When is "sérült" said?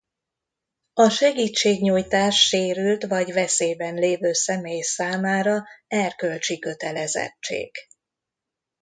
2.47-3.03